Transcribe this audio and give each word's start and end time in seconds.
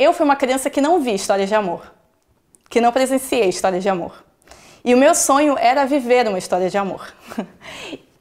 eu 0.00 0.12
fui 0.14 0.24
uma 0.24 0.36
criança 0.36 0.70
que 0.70 0.80
não 0.80 1.00
vi 1.00 1.14
histórias 1.14 1.48
de 1.48 1.54
amor, 1.54 1.92
que 2.68 2.80
não 2.80 2.90
presenciei 2.90 3.48
histórias 3.48 3.82
de 3.82 3.88
amor. 3.88 4.24
E 4.82 4.94
o 4.94 4.96
meu 4.96 5.14
sonho 5.14 5.56
era 5.58 5.84
viver 5.84 6.26
uma 6.26 6.38
história 6.38 6.70
de 6.70 6.78
amor. 6.78 7.12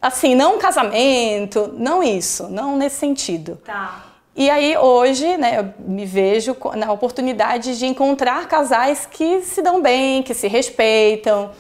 Assim, 0.02 0.36
não 0.36 0.56
um 0.56 0.60
casamento, 0.60 1.74
não 1.78 2.04
isso, 2.04 2.50
não 2.50 2.78
nesse 2.78 2.98
sentido. 2.98 3.58
Tá. 3.66 4.06
E 4.36 4.50
aí 4.50 4.78
hoje, 4.78 5.38
né, 5.38 5.60
eu 5.60 5.74
me 5.86 6.06
vejo 6.06 6.56
na 6.76 6.92
oportunidade 6.92 7.78
de 7.78 7.86
encontrar 7.86 8.48
casais 8.48 9.06
que 9.06 9.42
se 9.42 9.62
dão 9.62 9.82
bem, 9.82 10.24
que 10.24 10.34
se 10.34 10.48
respeitam. 10.48 11.52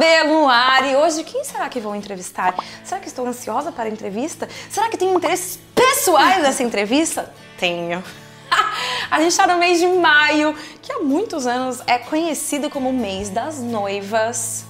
Cabelo 0.00 0.40
no 0.40 0.48
ar. 0.48 0.90
E 0.90 0.96
hoje, 0.96 1.22
quem 1.24 1.44
será 1.44 1.68
que 1.68 1.78
vou 1.78 1.94
entrevistar? 1.94 2.54
Será 2.82 2.98
que 2.98 3.06
estou 3.06 3.26
ansiosa 3.26 3.70
para 3.70 3.84
a 3.84 3.92
entrevista? 3.92 4.48
Será 4.70 4.88
que 4.88 4.96
tenho 4.96 5.14
interesses 5.14 5.58
pessoais 5.74 6.42
nessa 6.42 6.62
entrevista? 6.62 7.30
Tenho. 7.58 8.02
A 9.10 9.20
gente 9.20 9.32
está 9.32 9.46
no 9.46 9.58
mês 9.58 9.78
de 9.78 9.86
maio, 9.86 10.56
que 10.80 10.90
há 10.90 11.00
muitos 11.00 11.46
anos 11.46 11.82
é 11.86 11.98
conhecido 11.98 12.70
como 12.70 12.88
o 12.88 12.94
mês 12.94 13.28
das 13.28 13.58
noivas. 13.58 14.64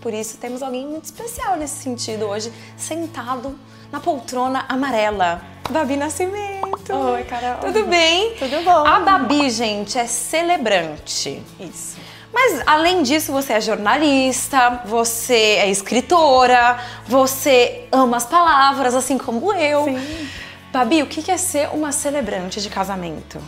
Por 0.00 0.12
isso, 0.12 0.36
temos 0.36 0.64
alguém 0.64 0.84
muito 0.84 1.04
especial 1.04 1.56
nesse 1.56 1.80
sentido 1.84 2.26
hoje, 2.26 2.52
sentado 2.76 3.56
na 3.92 4.00
poltrona 4.00 4.66
amarela. 4.68 5.42
Babi 5.70 5.96
Nascimento. 5.96 6.92
Oi, 6.92 7.22
Carol. 7.22 7.60
Tudo 7.60 7.86
bem? 7.86 8.34
Tudo 8.34 8.64
bom. 8.64 8.84
A 8.84 8.98
Babi, 8.98 9.48
gente, 9.48 9.96
é 9.96 10.08
celebrante. 10.08 11.40
Isso. 11.60 12.15
Mas 12.36 12.62
além 12.66 13.02
disso, 13.02 13.32
você 13.32 13.54
é 13.54 13.60
jornalista, 13.62 14.82
você 14.84 15.56
é 15.58 15.70
escritora, 15.70 16.78
você 17.06 17.86
ama 17.90 18.18
as 18.18 18.26
palavras, 18.26 18.94
assim 18.94 19.16
como 19.16 19.54
eu. 19.54 19.84
Sim. 19.84 20.28
Babi, 20.70 21.02
o 21.02 21.06
que 21.06 21.30
é 21.30 21.38
ser 21.38 21.70
uma 21.72 21.92
celebrante 21.92 22.60
de 22.60 22.68
casamento? 22.68 23.40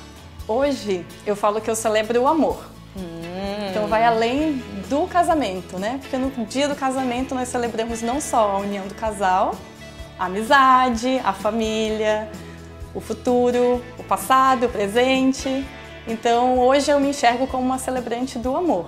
Hoje 0.48 1.04
eu 1.26 1.36
falo 1.36 1.60
que 1.60 1.68
eu 1.70 1.76
celebro 1.76 2.22
o 2.22 2.26
amor. 2.26 2.64
Então 3.68 3.86
vai 3.88 4.04
além 4.04 4.54
do 4.88 5.06
casamento, 5.06 5.78
né? 5.78 5.98
Porque 6.00 6.16
no 6.16 6.30
dia 6.46 6.66
do 6.66 6.74
casamento 6.74 7.34
nós 7.34 7.48
celebramos 7.48 8.00
não 8.00 8.22
só 8.22 8.52
a 8.52 8.56
união 8.56 8.86
do 8.86 8.94
casal, 8.94 9.54
a 10.18 10.24
amizade, 10.24 11.20
a 11.22 11.34
família, 11.34 12.26
o 12.94 13.00
futuro, 13.02 13.84
o 13.98 14.04
passado, 14.04 14.64
o 14.64 14.68
presente. 14.70 15.62
Então 16.08 16.58
hoje 16.58 16.90
eu 16.90 16.98
me 16.98 17.10
enxergo 17.10 17.46
como 17.46 17.62
uma 17.62 17.78
celebrante 17.78 18.38
do 18.38 18.56
amor. 18.56 18.86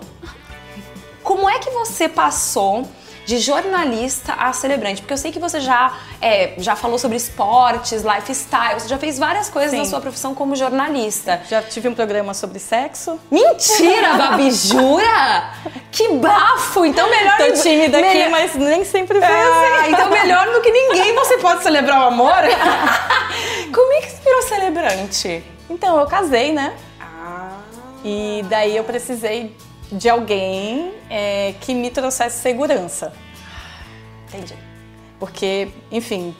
Como 1.22 1.48
é 1.48 1.58
que 1.58 1.70
você 1.70 2.08
passou 2.08 2.88
de 3.26 3.38
jornalista 3.38 4.32
a 4.32 4.52
celebrante? 4.54 5.02
Porque 5.02 5.12
eu 5.12 5.18
sei 5.18 5.30
que 5.30 5.38
você 5.38 5.60
já, 5.60 5.92
é, 6.20 6.54
já 6.56 6.74
falou 6.74 6.98
sobre 6.98 7.18
esportes, 7.18 8.02
lifestyle, 8.02 8.80
você 8.80 8.88
já 8.88 8.96
fez 8.98 9.18
várias 9.18 9.50
coisas 9.50 9.70
Sim. 9.72 9.78
na 9.78 9.84
sua 9.84 10.00
profissão 10.00 10.34
como 10.34 10.56
jornalista. 10.56 11.42
Já 11.48 11.62
tive 11.62 11.88
um 11.88 11.94
programa 11.94 12.32
sobre 12.32 12.58
sexo. 12.58 13.20
Mentira, 13.30 14.14
Babi, 14.18 14.50
jura? 14.50 15.50
Que 15.92 16.08
bafo! 16.14 16.86
Então 16.86 17.08
melhor... 17.10 17.36
Tô 17.36 17.52
tímida 17.62 17.98
aqui, 17.98 18.08
melhor- 18.08 18.30
mas 18.30 18.54
nem 18.56 18.82
sempre 18.84 19.20
foi 19.20 19.28
Ah, 19.28 19.80
assim. 19.82 19.92
então 19.92 20.08
melhor 20.10 20.46
do 20.54 20.60
que 20.62 20.70
ninguém 20.70 21.14
você 21.14 21.36
pode 21.36 21.62
celebrar 21.62 22.00
o 22.00 22.04
amor? 22.06 22.32
Como 23.72 23.92
é 23.92 24.00
que 24.00 24.10
você 24.10 24.22
virou 24.24 24.42
celebrante? 24.42 25.44
Então 25.68 26.00
eu 26.00 26.06
casei, 26.06 26.50
né? 26.52 26.74
E 28.04 28.44
daí 28.48 28.76
eu 28.76 28.84
precisei 28.84 29.54
de 29.92 30.08
alguém 30.08 30.92
é, 31.08 31.54
que 31.60 31.74
me 31.74 31.90
trouxesse 31.90 32.38
segurança. 32.40 33.12
entendi. 34.28 34.54
Porque, 35.18 35.68
enfim, 35.92 36.34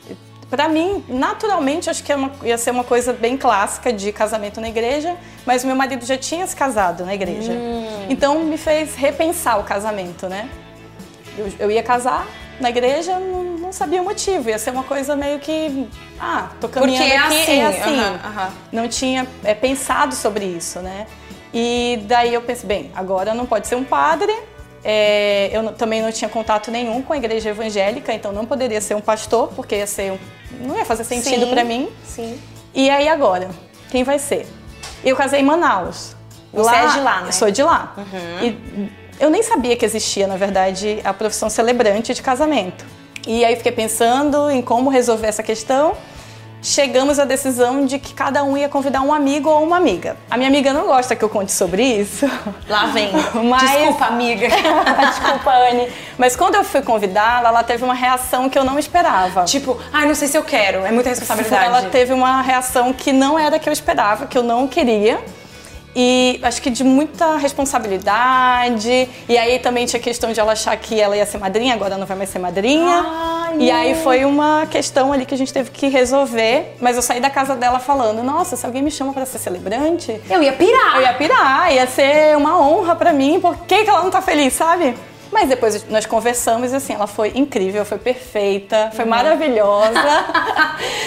pra 0.49 0.69
mim, 0.69 1.05
naturalmente, 1.09 1.91
acho 1.91 2.03
que 2.03 2.15
uma- 2.15 2.31
ia 2.43 2.57
ser 2.57 2.71
uma 2.71 2.85
coisa 2.85 3.13
bem 3.13 3.37
clássica 3.37 3.93
de 3.93 4.11
casamento 4.13 4.61
na 4.61 4.69
igreja, 4.69 5.17
mas 5.45 5.65
meu 5.65 5.77
marido 5.77 6.07
já 6.07 6.17
tinha 6.17 6.47
se 6.47 6.57
casado 6.57 7.05
na 7.05 7.15
igreja. 7.15 7.53
Então 8.09 8.43
me 8.45 8.57
fez 8.57 8.95
repensar 8.95 9.59
o 9.61 9.65
casamento, 9.65 10.29
né? 10.29 10.49
Eu, 11.37 11.53
eu 11.59 11.71
ia 11.71 11.83
casar 11.83 12.27
na 12.59 12.71
igreja, 12.71 13.19
não, 13.19 13.43
não 13.45 13.73
sabia 13.73 14.01
o 14.01 14.05
motivo, 14.05 14.49
ia 14.49 14.59
ser 14.59 14.71
uma 14.71 14.83
coisa 14.85 15.15
meio 15.15 15.39
que. 15.41 15.87
Ah, 16.19 16.49
tô 16.61 16.69
caminhando 16.69 16.99
Porque 16.99 17.13
é 17.13 17.17
aqui, 17.19 17.41
assim, 17.43 17.61
é 17.61 17.67
assim. 17.67 17.99
aham, 18.01 18.21
aham. 18.25 18.51
Não 18.73 18.89
tinha 18.89 19.27
é, 19.45 19.53
pensado 19.55 20.15
sobre 20.15 20.45
isso, 20.47 20.79
né? 20.81 21.07
E 21.53 22.01
daí 22.07 22.33
eu 22.33 22.43
pensei, 22.43 22.67
bem, 22.69 22.91
agora 22.95 23.35
não 23.35 23.47
pode 23.47 23.67
ser 23.67 23.75
um 23.75 23.85
padre. 23.85 24.33
é, 24.85 25.51
eu 25.53 25.73
também 25.73 26.01
não 26.01 26.11
tinha 26.11 26.29
contato 26.29 26.71
nenhum 26.71 27.03
com 27.03 27.13
a 27.13 27.17
igreja 27.17 27.51
evangélica, 27.51 28.13
então 28.13 28.33
não 28.33 28.47
poderia 28.47 28.81
ser 28.81 28.95
um 28.95 29.01
pastor, 29.01 29.49
porque 29.55 29.77
ia 29.77 29.87
ser 29.87 30.13
um, 30.13 30.19
não 30.67 30.77
ia 30.77 30.85
fazer 30.85 31.05
sentido 31.05 31.47
pra 31.49 31.65
mim. 31.65 31.91
Sim. 32.05 32.39
E 32.75 32.89
aí 32.89 33.09
agora, 33.09 33.51
quem 33.91 34.05
vai 34.05 34.19
ser? 34.19 34.47
Eu 35.05 35.17
casei 35.17 35.41
em 35.41 35.45
Manaus. 35.45 36.17
Você 36.53 36.75
é 36.75 36.87
de 36.89 37.01
lá, 37.01 37.17
né? 37.17 37.21
Uhum. 37.21 37.27
Eu 37.27 37.33
sou 37.33 37.51
de 37.51 37.63
lá. 37.63 37.95
E 38.43 38.91
eu 39.21 39.31
nem 39.31 39.43
sabia 39.43 39.77
que 39.77 39.85
existia, 39.85 40.27
na 40.27 40.37
verdade, 40.37 41.01
a 41.05 41.13
profissão 41.13 41.51
celebrante 41.51 42.15
de 42.15 42.23
casamento. 42.23 42.85
E 43.27 43.45
aí 43.45 43.55
fiquei 43.57 43.73
pensando 43.73 44.51
em 44.51 44.63
como 44.63 44.89
resolver 44.89 45.27
essa 45.27 45.43
questão. 45.43 45.95
Chegamos 46.63 47.19
à 47.19 47.25
decisão 47.25 47.87
de 47.87 47.99
que 47.99 48.13
cada 48.13 48.45
um 48.45 48.57
ia 48.57 48.69
convidar 48.69 49.01
um 49.01 49.13
amigo 49.13 49.49
ou 49.49 49.63
uma 49.63 49.77
amiga. 49.77 50.17
A 50.31 50.37
minha 50.37 50.49
amiga 50.49 50.73
não 50.73 50.87
gosta 50.87 51.17
que 51.17 51.25
eu 51.25 51.29
conte 51.29 51.53
sobre 51.53 51.83
isso. 51.83 52.31
Lá 52.69 52.87
vem. 52.87 53.11
Mas- 53.49 53.63
Desculpa, 53.71 54.05
amiga. 54.07 54.47
Desculpa, 55.11 55.51
Anne. 55.71 55.89
Mas 56.19 56.37
quando 56.37 56.57
eu 56.57 56.65
fui 56.65 56.83
convidá-la, 56.83 57.49
ela 57.49 57.63
teve 57.63 57.83
uma 57.85 57.95
reação 57.95 58.49
que 58.51 58.59
eu 58.59 58.65
não 58.65 58.79
esperava. 58.79 59.45
tipo, 59.45 59.79
ai, 59.93 60.07
não 60.07 60.15
sei 60.15 60.29
se 60.29 60.37
eu 60.37 60.43
quero. 60.45 60.85
É 60.85 60.91
muita 60.93 61.09
responsabilidade. 61.09 61.65
Ela 61.65 61.83
teve 61.91 62.13
uma 62.13 62.43
reação 62.43 62.93
que 62.93 63.13
não 63.13 63.39
era 63.39 63.57
a 63.57 63.59
que 63.59 63.69
eu 63.69 63.73
esperava, 63.73 64.27
que 64.27 64.37
eu 64.37 64.43
não 64.43 64.69
queria. 64.69 65.19
E 65.95 66.39
acho 66.43 66.63
que 66.63 66.71
de 66.71 66.85
muita 66.85 67.37
responsabilidade. 67.37 69.09
E 69.29 69.37
aí 69.39 69.59
também 69.59 69.87
tinha 69.87 69.99
a 70.01 70.03
questão 70.03 70.33
de 70.33 70.39
ela 70.41 70.53
achar 70.53 70.77
que 70.77 71.01
ela 71.01 71.17
ia 71.17 71.27
ser 71.27 71.39
madrinha, 71.39 71.75
agora 71.75 71.97
não 71.99 72.07
vai 72.07 72.17
mais 72.17 72.31
ser 72.31 72.39
madrinha. 72.39 73.05
Ai, 73.07 73.57
e 73.59 73.71
aí 73.71 73.95
foi 73.97 74.25
uma 74.25 74.67
questão 74.67 75.13
ali 75.13 75.27
que 75.27 75.35
a 75.35 75.39
gente 75.39 75.53
teve 75.53 75.71
que 75.71 75.89
resolver. 75.89 76.77
Mas 76.81 76.97
eu 76.97 77.03
saí 77.03 77.21
da 77.21 77.31
casa 77.31 77.57
dela 77.57 77.79
falando: 77.79 78.23
Nossa, 78.23 78.57
se 78.57 78.65
alguém 78.65 78.83
me 78.83 78.91
chama 78.91 79.13
pra 79.13 79.27
ser 79.27 79.39
celebrante, 79.39 80.21
Eu 80.31 80.43
ia 80.43 80.53
pirar. 80.53 80.97
eu 80.97 81.03
ia 81.03 81.15
pirar, 81.15 81.73
ia 81.75 81.87
ser 81.87 82.37
uma 82.37 82.59
honra 82.61 82.95
pra 82.95 83.13
mim. 83.13 83.41
Por 83.41 83.57
que, 83.59 83.83
que 83.85 83.91
ela 83.91 84.03
não 84.03 84.11
tá 84.11 84.23
feliz, 84.23 84.53
sabe? 84.53 84.95
Mas 85.33 85.49
depois 85.49 85.87
nós 85.89 86.07
conversamos 86.07 86.73
e 86.73 86.77
assim, 86.77 86.95
ela 86.95 87.07
foi 87.07 87.33
incrível, 87.35 87.85
foi 87.85 87.99
perfeita, 87.99 88.91
foi 88.95 89.05
maravilhosa. 89.05 89.91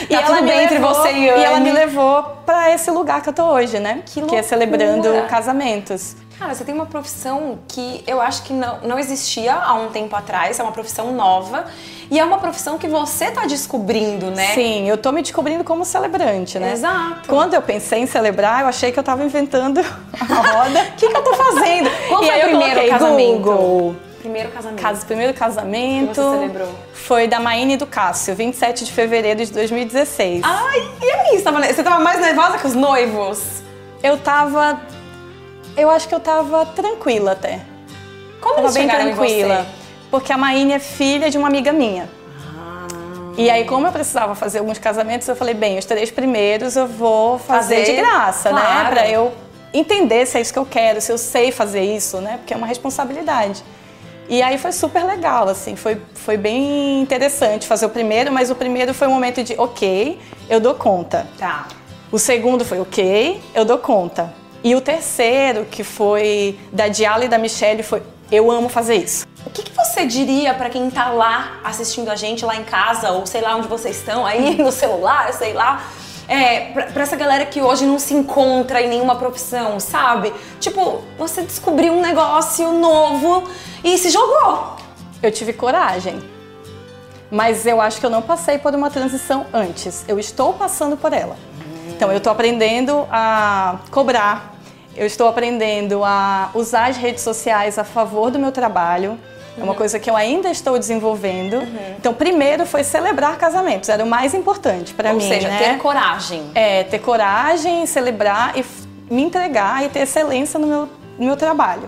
Tá 0.09 0.21
tudo 0.23 0.43
me 0.43 0.51
bem 0.51 0.63
entre 0.63 0.77
você 0.79 1.11
e 1.11 1.23
E 1.23 1.29
ela 1.29 1.59
me 1.59 1.71
levou 1.71 2.23
pra 2.45 2.71
esse 2.71 2.91
lugar 2.91 3.21
que 3.21 3.29
eu 3.29 3.33
tô 3.33 3.43
hoje, 3.45 3.79
né? 3.79 4.03
Que 4.05 4.35
é 4.35 4.43
celebrando 4.43 5.09
casamentos. 5.27 6.15
Cara, 6.37 6.53
você 6.53 6.63
tem 6.63 6.73
uma 6.75 6.85
profissão 6.85 7.59
que 7.67 8.03
eu 8.05 8.19
acho 8.19 8.43
que 8.43 8.53
não, 8.53 8.79
não 8.81 8.99
existia 8.99 9.53
há 9.55 9.73
um 9.75 9.89
tempo 9.89 10.15
atrás, 10.15 10.59
é 10.59 10.63
uma 10.63 10.71
profissão 10.71 11.13
nova. 11.13 11.65
E 12.11 12.19
é 12.19 12.23
uma 12.25 12.37
profissão 12.37 12.77
que 12.77 12.87
você 12.87 13.31
tá 13.31 13.45
descobrindo, 13.45 14.29
né? 14.29 14.53
Sim, 14.53 14.87
eu 14.89 14.97
tô 14.97 15.11
me 15.11 15.21
descobrindo 15.21 15.63
como 15.63 15.85
celebrante, 15.85 16.59
né? 16.59 16.73
Exato. 16.73 17.27
Quando 17.27 17.53
eu 17.53 17.61
pensei 17.61 17.99
em 17.99 18.05
celebrar, 18.05 18.61
eu 18.61 18.67
achei 18.67 18.91
que 18.91 18.99
eu 18.99 19.03
tava 19.03 19.23
inventando 19.23 19.79
a 20.19 20.25
roda. 20.35 20.81
O 20.81 20.91
que, 20.97 21.07
que 21.07 21.17
eu 21.17 21.23
tô 21.23 21.33
fazendo? 21.33 21.89
Qual 22.09 22.23
E 22.23 22.25
foi 22.27 22.35
aí 22.35 22.41
o 22.53 22.57
primeiro 22.57 22.89
casamento? 22.89 23.41
Google. 23.41 23.95
Primeiro 24.23 24.49
casamento. 24.51 24.81
Casa, 24.81 25.05
primeiro 25.05 25.33
casamento 25.33 26.09
Que 26.09 26.15
você 26.15 26.37
celebrou? 26.37 26.79
foi 26.93 27.27
da 27.27 27.41
Maíne 27.41 27.73
e 27.73 27.77
do 27.77 27.85
Cássio, 27.85 28.33
27 28.33 28.85
de 28.85 28.91
fevereiro 28.93 29.45
de 29.45 29.51
2016. 29.51 30.41
Ai, 30.45 30.91
e 31.01 31.11
aí? 31.11 31.37
Você 31.37 31.43
tava, 31.43 31.61
você 31.61 31.83
tava 31.83 31.99
mais 32.01 32.21
nervosa 32.21 32.57
que 32.57 32.65
os 32.65 32.73
noivos? 32.73 33.61
Eu 34.01 34.17
tava. 34.17 34.79
Eu 35.75 35.89
acho 35.89 36.07
que 36.07 36.15
eu 36.15 36.21
tava 36.21 36.65
tranquila 36.67 37.33
até. 37.33 37.59
Como 38.39 38.55
Tava 38.55 38.71
bem 38.71 38.87
tranquila. 38.87 39.65
Porque 40.09 40.31
a 40.31 40.37
Maíne 40.37 40.71
é 40.71 40.79
filha 40.79 41.29
de 41.29 41.37
uma 41.37 41.49
amiga 41.49 41.73
minha. 41.73 42.07
E 43.37 43.49
aí, 43.49 43.65
como 43.65 43.87
eu 43.87 43.91
precisava 43.91 44.35
fazer 44.35 44.59
alguns 44.59 44.77
casamentos, 44.77 45.27
eu 45.27 45.35
falei, 45.35 45.55
bem, 45.55 45.77
os 45.79 45.85
três 45.85 46.11
primeiros 46.11 46.75
eu 46.77 46.87
vou 46.87 47.39
fazer, 47.39 47.79
Fazer, 47.79 47.95
de 47.95 47.97
graça, 48.01 48.51
né? 48.53 48.61
claro. 48.61 48.89
Pra 48.91 49.09
eu 49.09 49.33
entender 49.73 50.25
se 50.27 50.37
é 50.37 50.41
isso 50.41 50.53
que 50.53 50.59
eu 50.59 50.65
quero, 50.65 51.01
se 51.01 51.11
eu 51.11 51.17
sei 51.17 51.51
fazer 51.51 51.81
isso, 51.81 52.21
né? 52.21 52.37
Porque 52.37 52.53
é 52.53 52.57
uma 52.57 52.67
responsabilidade. 52.67 53.63
E 54.29 54.41
aí 54.41 54.57
foi 54.57 54.71
super 54.71 55.03
legal, 55.03 55.47
assim, 55.49 55.75
foi, 55.75 56.01
foi 56.15 56.37
bem 56.37 57.01
interessante 57.01 57.67
fazer 57.67 57.85
o 57.85 57.89
primeiro, 57.89 58.31
mas 58.31 58.49
o 58.49 58.55
primeiro 58.55 58.93
foi 58.93 59.07
um 59.07 59.11
momento 59.11 59.43
de, 59.43 59.53
ok, 59.57 60.19
eu 60.49 60.59
dou 60.59 60.75
conta. 60.75 61.27
Tá. 61.37 61.67
O 62.11 62.17
segundo 62.17 62.63
foi 62.63 62.79
ok, 62.79 63.41
eu 63.53 63.65
dou 63.65 63.77
conta. 63.77 64.33
E 64.63 64.75
o 64.75 64.81
terceiro, 64.81 65.65
que 65.65 65.83
foi 65.83 66.57
da 66.71 66.87
Diala 66.87 67.25
e 67.25 67.27
da 67.27 67.37
Michelle, 67.37 67.83
foi 67.83 68.01
eu 68.31 68.49
amo 68.49 68.69
fazer 68.69 68.95
isso. 68.95 69.27
O 69.45 69.49
que, 69.49 69.61
que 69.61 69.75
você 69.75 70.05
diria 70.05 70.53
pra 70.53 70.69
quem 70.69 70.89
tá 70.89 71.09
lá 71.09 71.59
assistindo 71.63 72.09
a 72.09 72.15
gente 72.15 72.45
lá 72.45 72.55
em 72.55 72.63
casa, 72.63 73.11
ou 73.11 73.25
sei 73.25 73.41
lá 73.41 73.55
onde 73.55 73.67
vocês 73.67 73.97
estão, 73.97 74.25
aí 74.25 74.57
no 74.61 74.71
celular, 74.71 75.31
sei 75.33 75.53
lá. 75.53 75.83
É, 76.27 76.71
pra, 76.71 77.01
essa 77.01 77.15
galera 77.15 77.45
que 77.45 77.61
hoje 77.61 77.85
não 77.85 77.99
se 77.99 78.13
encontra 78.13 78.81
em 78.81 78.87
nenhuma 78.87 79.15
profissão, 79.15 79.79
sabe? 79.79 80.33
Tipo, 80.59 81.01
você 81.17 81.41
descobriu 81.41 81.93
um 81.93 82.01
negócio 82.01 82.71
novo 82.71 83.49
e 83.83 83.97
se 83.97 84.09
jogou. 84.09 84.77
Eu 85.21 85.31
tive 85.31 85.53
coragem. 85.53 86.21
Mas 87.29 87.65
eu 87.65 87.81
acho 87.81 87.99
que 87.99 88.05
eu 88.05 88.09
não 88.09 88.21
passei 88.21 88.57
por 88.57 88.75
uma 88.75 88.89
transição 88.89 89.45
antes. 89.53 90.05
Eu 90.07 90.19
estou 90.19 90.53
passando 90.53 90.95
por 90.95 91.11
ela. 91.13 91.35
Então 91.89 92.11
eu 92.11 92.17
estou 92.17 92.31
aprendendo 92.31 93.07
a 93.11 93.79
cobrar. 93.89 94.53
Eu 94.95 95.07
estou 95.07 95.27
aprendendo 95.27 96.03
a 96.03 96.51
usar 96.53 96.89
as 96.89 96.97
redes 96.97 97.23
sociais 97.23 97.79
a 97.79 97.83
favor 97.83 98.29
do 98.29 98.37
meu 98.37 98.51
trabalho. 98.51 99.17
É 99.57 99.63
uma 99.63 99.75
coisa 99.75 99.99
que 99.99 100.09
eu 100.09 100.15
ainda 100.15 100.49
estou 100.49 100.77
desenvolvendo. 100.79 101.61
Então, 101.97 102.13
primeiro 102.13 102.65
foi 102.65 102.83
celebrar 102.83 103.37
casamentos, 103.37 103.87
era 103.89 104.03
o 104.03 104.07
mais 104.07 104.33
importante 104.33 104.93
para 104.93 105.11
Ou 105.11 105.17
mim. 105.17 105.27
seja, 105.27 105.47
né? 105.47 105.57
ter 105.59 105.77
coragem. 105.77 106.43
É, 106.55 106.83
ter 106.83 106.99
coragem, 106.99 107.85
celebrar 107.85 108.57
e 108.57 108.65
me 109.13 109.21
entregar 109.23 109.83
e 109.85 109.89
ter 109.89 109.99
excelência 109.99 110.59
no 110.59 110.65
meu, 110.67 110.89
no 111.19 111.25
meu 111.25 111.37
trabalho. 111.37 111.87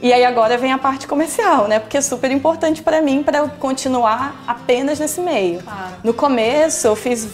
E 0.00 0.12
aí 0.12 0.24
agora 0.24 0.56
vem 0.56 0.72
a 0.72 0.78
parte 0.78 1.06
comercial, 1.08 1.66
né? 1.66 1.78
Porque 1.80 1.96
é 1.96 2.00
super 2.00 2.30
importante 2.30 2.82
para 2.82 3.00
mim 3.00 3.22
para 3.22 3.38
eu 3.38 3.48
continuar 3.58 4.36
apenas 4.46 4.98
nesse 5.00 5.20
meio. 5.20 5.60
Claro. 5.62 5.94
No 6.04 6.14
começo 6.14 6.86
eu 6.86 6.94
fiz 6.94 7.26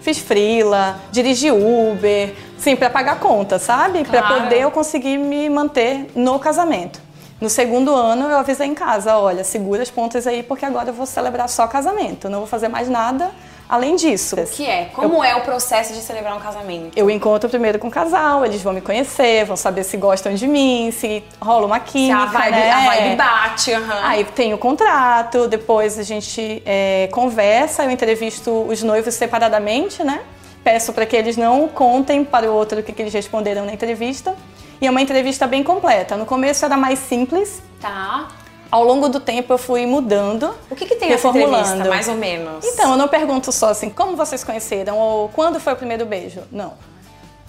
fiz 0.00 0.18
frila, 0.18 1.00
dirigi 1.10 1.50
Uber, 1.50 2.32
sim, 2.56 2.76
para 2.76 2.88
pagar 2.88 3.18
conta, 3.18 3.58
sabe? 3.58 4.04
Para 4.04 4.22
Claro. 4.22 4.42
poder 4.42 4.60
eu 4.60 4.70
conseguir 4.70 5.18
me 5.18 5.50
manter 5.50 6.06
no 6.14 6.38
casamento. 6.38 7.00
No 7.40 7.50
segundo 7.50 7.94
ano 7.94 8.30
eu 8.30 8.38
avisei 8.38 8.66
em 8.66 8.74
casa, 8.74 9.18
olha, 9.18 9.44
segura 9.44 9.82
as 9.82 9.90
pontas 9.90 10.26
aí 10.26 10.42
porque 10.42 10.64
agora 10.64 10.88
eu 10.88 10.94
vou 10.94 11.04
celebrar 11.04 11.48
só 11.48 11.66
casamento, 11.66 12.30
não 12.30 12.38
vou 12.38 12.46
fazer 12.46 12.68
mais 12.68 12.88
nada 12.88 13.30
além 13.68 13.96
disso. 13.96 14.36
O 14.36 14.46
que 14.46 14.64
é? 14.64 14.86
Como 14.94 15.22
é 15.22 15.34
o 15.36 15.42
processo 15.42 15.92
de 15.92 16.00
celebrar 16.00 16.34
um 16.36 16.40
casamento? 16.40 16.96
Eu 16.96 17.10
encontro 17.10 17.48
primeiro 17.50 17.78
com 17.78 17.88
o 17.88 17.90
casal, 17.90 18.44
eles 18.44 18.62
vão 18.62 18.72
me 18.72 18.80
conhecer, 18.80 19.44
vão 19.44 19.56
saber 19.56 19.84
se 19.84 19.96
gostam 19.96 20.34
de 20.34 20.46
mim, 20.46 20.90
se 20.90 21.22
rola 21.40 21.66
uma 21.66 21.80
Se 21.80 21.86
química, 21.86 22.22
a 22.22 22.26
vibe, 22.26 22.54
né? 22.56 22.70
a 22.70 22.80
vibe 22.86 23.16
bate, 23.16 23.72
aham. 23.72 24.00
Aí 24.02 24.24
tem 24.24 24.54
o 24.54 24.58
contrato, 24.58 25.48
depois 25.48 25.98
a 25.98 26.02
gente 26.02 26.62
é, 26.64 27.08
conversa, 27.12 27.84
eu 27.84 27.90
entrevisto 27.90 28.50
os 28.68 28.82
noivos 28.82 29.14
separadamente, 29.14 30.02
né? 30.02 30.20
Peço 30.64 30.92
para 30.92 31.06
que 31.06 31.14
eles 31.14 31.36
não 31.36 31.68
contem 31.68 32.24
para 32.24 32.50
o 32.50 32.54
outro 32.54 32.80
o 32.80 32.82
que, 32.82 32.92
que 32.92 33.02
eles 33.02 33.14
responderam 33.14 33.64
na 33.64 33.72
entrevista. 33.72 34.34
E 34.80 34.86
é 34.86 34.90
uma 34.90 35.00
entrevista 35.00 35.46
bem 35.46 35.62
completa. 35.62 36.16
No 36.16 36.26
começo 36.26 36.64
era 36.64 36.76
mais 36.76 36.98
simples, 36.98 37.62
Tá. 37.80 38.28
ao 38.70 38.84
longo 38.84 39.08
do 39.08 39.18
tempo 39.20 39.52
eu 39.52 39.58
fui 39.58 39.86
mudando. 39.86 40.54
O 40.70 40.76
que, 40.76 40.86
que 40.86 40.96
tem 40.96 41.12
essa 41.12 41.28
entrevista, 41.28 41.84
mais 41.86 42.08
ou 42.08 42.14
menos? 42.16 42.64
Então, 42.64 42.92
eu 42.92 42.96
não 42.96 43.08
pergunto 43.08 43.50
só 43.52 43.70
assim, 43.70 43.88
como 43.90 44.16
vocês 44.16 44.44
conheceram 44.44 44.98
ou 44.98 45.28
quando 45.30 45.58
foi 45.60 45.72
o 45.72 45.76
primeiro 45.76 46.04
beijo? 46.04 46.42
Não. 46.52 46.74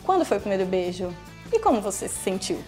Quando 0.05 0.23
foi 0.25 0.37
o 0.37 0.39
primeiro 0.39 0.65
beijo? 0.65 1.13
E 1.51 1.59
como 1.59 1.81
você 1.81 2.07
se 2.07 2.15
sentiu? 2.23 2.59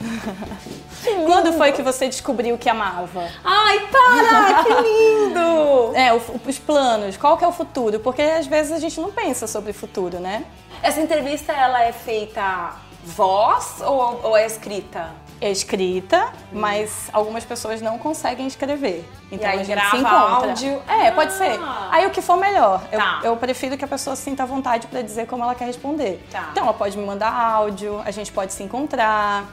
Quando 1.26 1.52
foi 1.54 1.72
que 1.72 1.82
você 1.82 2.06
descobriu 2.08 2.56
que 2.58 2.68
amava? 2.68 3.28
Ai, 3.44 3.80
para! 3.90 4.64
que 4.64 4.70
lindo! 4.82 5.94
É, 5.94 6.12
o- 6.12 6.20
os 6.46 6.58
planos, 6.58 7.16
qual 7.16 7.36
que 7.36 7.44
é 7.44 7.48
o 7.48 7.52
futuro? 7.52 8.00
Porque 8.00 8.22
às 8.22 8.46
vezes 8.46 8.72
a 8.72 8.78
gente 8.78 9.00
não 9.00 9.10
pensa 9.10 9.46
sobre 9.46 9.70
o 9.70 9.74
futuro, 9.74 10.18
né? 10.18 10.44
Essa 10.82 11.00
entrevista, 11.00 11.52
ela 11.52 11.82
é 11.84 11.92
feita 11.92 12.72
voz 13.04 13.80
ou, 13.80 14.20
ou 14.24 14.36
é 14.36 14.46
escrita? 14.46 15.10
É 15.40 15.50
escrita, 15.50 16.32
mas 16.52 17.08
algumas 17.14 17.44
pessoas 17.44 17.80
não 17.80 17.98
conseguem 17.98 18.46
escrever. 18.46 19.08
Então 19.32 19.48
aí 19.48 19.60
a 19.60 19.62
gente 19.62 19.70
grava 19.74 19.90
se 19.90 19.96
encontra. 19.96 20.48
áudio? 20.50 20.82
É, 20.86 21.10
pode 21.10 21.32
ser. 21.32 21.58
Ah. 21.62 21.88
Aí 21.92 22.06
o 22.06 22.10
que 22.10 22.20
for 22.20 22.36
melhor. 22.36 22.82
Eu, 22.92 22.98
Tá. 22.98 23.20
eu 23.24 23.36
prefiro 23.38 23.78
que 23.78 23.84
a 23.84 23.88
pessoa 23.88 24.14
sinta 24.16 24.44
vontade 24.44 24.86
para 24.86 25.00
dizer 25.00 25.26
como 25.26 25.42
ela 25.42 25.54
quer 25.54 25.64
responder. 25.64 26.22
Tá. 26.30 26.48
Então 26.52 26.64
ela 26.64 26.74
pode 26.74 26.98
me 26.98 27.06
mandar 27.06 27.32
áudio, 27.32 28.02
a 28.04 28.10
gente 28.10 28.30
pode 28.30 28.52
se 28.52 28.62
encontrar, 28.62 29.46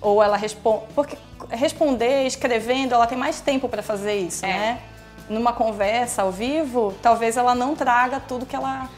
ou 0.00 0.20
ela 0.22 0.36
responde. 0.36 0.82
Porque 0.92 1.16
responder 1.50 2.26
escrevendo, 2.26 2.94
ela 2.94 3.06
tem 3.06 3.16
mais 3.16 3.40
tempo 3.40 3.68
para 3.68 3.82
fazer 3.82 4.16
isso, 4.16 4.44
É. 4.44 4.48
né? 4.52 4.78
Numa 5.28 5.52
conversa 5.52 6.22
ao 6.22 6.32
vivo, 6.32 6.94
talvez 7.00 7.36
ela 7.36 7.54
não 7.54 7.76
traga 7.76 8.18
tudo 8.18 8.44
que 8.44 8.56
ela 8.56 8.88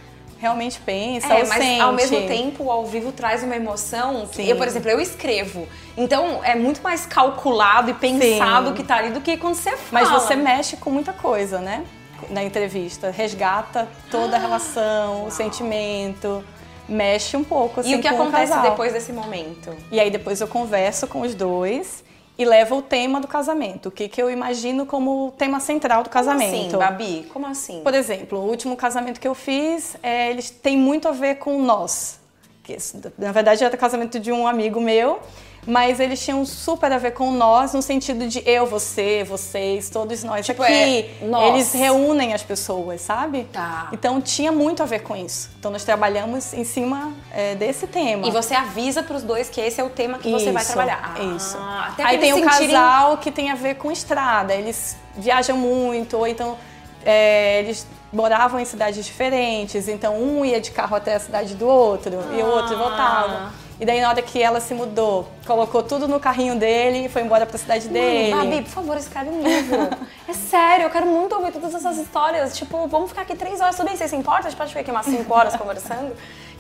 realmente 0.40 0.80
pensa 0.80 1.28
É, 1.34 1.42
ou 1.42 1.48
mas 1.48 1.62
sente. 1.62 1.80
ao 1.80 1.92
mesmo 1.92 2.16
tempo 2.26 2.64
o 2.64 2.70
ao 2.70 2.86
vivo 2.86 3.12
traz 3.12 3.42
uma 3.42 3.54
emoção 3.54 4.26
que 4.26 4.36
Sim. 4.36 4.46
eu, 4.46 4.56
por 4.56 4.66
exemplo, 4.66 4.90
eu 4.90 5.00
escrevo. 5.00 5.68
Então 5.96 6.40
é 6.42 6.54
muito 6.56 6.82
mais 6.82 7.04
calculado 7.06 7.90
e 7.90 7.94
pensado 7.94 8.68
Sim. 8.68 8.74
que 8.74 8.82
tá 8.82 8.96
ali 8.96 9.10
do 9.10 9.20
que 9.20 9.36
quando 9.36 9.54
você 9.54 9.76
fala. 9.76 10.04
Mas 10.04 10.08
você 10.10 10.34
mexe 10.34 10.76
com 10.78 10.90
muita 10.90 11.12
coisa, 11.12 11.58
né? 11.60 11.84
Na 12.30 12.42
entrevista. 12.42 13.10
Resgata 13.10 13.88
toda 14.10 14.36
a 14.36 14.38
relação, 14.40 15.26
o 15.26 15.30
sentimento. 15.30 16.42
Mexe 16.88 17.36
um 17.36 17.44
pouco, 17.44 17.80
assim, 17.80 17.92
E 17.92 17.94
o 17.94 18.00
que 18.00 18.08
com 18.08 18.14
acontece 18.22 18.58
depois 18.62 18.92
desse 18.92 19.12
momento? 19.12 19.72
E 19.92 20.00
aí 20.00 20.10
depois 20.10 20.40
eu 20.40 20.48
converso 20.48 21.06
com 21.06 21.20
os 21.20 21.34
dois 21.36 22.02
e 22.40 22.44
levo 22.46 22.78
o 22.78 22.82
tema 22.82 23.20
do 23.20 23.28
casamento. 23.28 23.90
O 23.90 23.92
que, 23.92 24.08
que 24.08 24.20
eu 24.20 24.30
imagino 24.30 24.86
como 24.86 25.26
o 25.26 25.30
tema 25.30 25.60
central 25.60 26.02
do 26.02 26.08
Como 26.08 26.24
casamento. 26.24 26.68
assim, 26.68 26.78
Babi? 26.78 27.26
Como 27.30 27.46
assim? 27.46 27.82
Por 27.82 27.92
exemplo, 27.92 28.38
o 28.38 28.48
último 28.48 28.78
casamento 28.78 29.20
que 29.20 29.28
eu 29.28 29.34
fiz, 29.34 29.94
é, 30.02 30.30
eles 30.30 30.48
têm 30.48 30.74
muito 30.74 31.06
a 31.06 31.12
ver 31.12 31.34
com 31.34 31.62
nós. 31.62 32.18
Que, 32.64 32.78
na 33.18 33.30
verdade, 33.30 33.62
era 33.62 33.74
o 33.74 33.78
casamento 33.78 34.18
de 34.18 34.32
um 34.32 34.46
amigo 34.46 34.80
meu, 34.80 35.20
mas 35.66 36.00
eles 36.00 36.22
tinham 36.24 36.44
super 36.46 36.90
a 36.92 36.98
ver 36.98 37.10
com 37.12 37.30
nós, 37.32 37.74
no 37.74 37.82
sentido 37.82 38.26
de 38.26 38.42
eu, 38.48 38.66
você, 38.66 39.22
vocês, 39.24 39.90
todos 39.90 40.24
nós 40.24 40.46
Tipo, 40.46 40.62
aqui. 40.62 40.72
é 40.72 41.18
nós. 41.22 41.54
Eles 41.54 41.72
reúnem 41.72 42.32
as 42.32 42.42
pessoas, 42.42 43.00
sabe? 43.02 43.44
Tá. 43.52 43.88
Então 43.92 44.20
tinha 44.20 44.50
muito 44.50 44.82
a 44.82 44.86
ver 44.86 45.00
com 45.00 45.14
isso. 45.14 45.50
Então 45.58 45.70
nós 45.70 45.84
trabalhamos 45.84 46.52
em 46.54 46.64
cima 46.64 47.12
é, 47.32 47.54
desse 47.54 47.86
tema. 47.86 48.26
E 48.26 48.30
você 48.30 48.54
avisa 48.54 49.02
pros 49.02 49.22
dois 49.22 49.48
que 49.50 49.60
esse 49.60 49.80
é 49.80 49.84
o 49.84 49.90
tema 49.90 50.18
que 50.18 50.30
você 50.30 50.50
vai 50.50 50.62
Isso, 50.62 50.72
trabalhar. 50.72 51.14
Isso. 51.36 51.56
Ah, 51.60 51.92
Aí 51.98 52.18
tem 52.18 52.32
o 52.32 52.36
sentirem- 52.36 52.68
casal 52.70 53.18
que 53.18 53.30
tem 53.30 53.50
a 53.50 53.54
ver 53.54 53.74
com 53.76 53.92
estrada. 53.92 54.54
Eles 54.54 54.96
viajam 55.16 55.56
muito, 55.56 56.16
ou 56.16 56.26
então 56.26 56.56
é, 57.04 57.60
eles 57.60 57.86
moravam 58.12 58.58
em 58.58 58.64
cidades 58.64 59.04
diferentes. 59.04 59.88
Então 59.88 60.16
um 60.20 60.44
ia 60.44 60.60
de 60.60 60.70
carro 60.70 60.96
até 60.96 61.14
a 61.14 61.20
cidade 61.20 61.54
do 61.54 61.66
outro 61.68 62.12
e 62.36 62.42
o 62.42 62.46
outro 62.46 62.74
Ah. 62.74 62.78
voltava. 62.78 63.69
E 63.80 63.86
daí 63.86 64.00
na 64.00 64.10
hora 64.10 64.20
que 64.20 64.42
ela 64.42 64.60
se 64.60 64.74
mudou, 64.74 65.26
colocou 65.46 65.82
tudo 65.82 66.06
no 66.06 66.20
carrinho 66.20 66.54
dele 66.56 67.06
e 67.06 67.08
foi 67.08 67.22
embora 67.22 67.46
pra 67.46 67.56
cidade 67.56 67.88
dele. 67.88 68.34
Mano, 68.34 68.50
Babi, 68.50 68.62
por 68.64 68.70
favor, 68.70 68.96
escreve 68.98 69.30
um 69.30 69.42
livro. 69.42 69.88
é 70.28 70.32
sério, 70.34 70.84
eu 70.84 70.90
quero 70.90 71.06
muito 71.06 71.34
ouvir 71.34 71.50
todas 71.50 71.74
essas 71.74 71.96
histórias. 71.96 72.56
Tipo, 72.58 72.86
vamos 72.88 73.08
ficar 73.08 73.22
aqui 73.22 73.34
três 73.34 73.58
horas, 73.60 73.76
tudo 73.76 73.86
bem? 73.86 73.96
Você 73.96 74.06
se 74.06 74.14
importa? 74.14 74.48
A 74.48 74.50
gente 74.50 74.58
pode 74.58 74.68
ficar 74.68 74.80
aqui 74.80 74.90
umas 74.90 75.06
cinco 75.06 75.32
horas 75.34 75.56
conversando? 75.56 76.14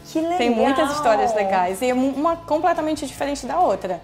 Que 0.06 0.18
legal! 0.18 0.38
Tem 0.38 0.50
muitas 0.50 0.90
histórias 0.92 1.34
legais 1.34 1.82
e 1.82 1.90
é 1.90 1.94
uma 1.94 2.36
completamente 2.36 3.06
diferente 3.06 3.46
da 3.46 3.60
outra. 3.60 4.00